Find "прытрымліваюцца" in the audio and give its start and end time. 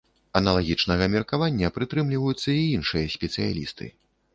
1.77-2.49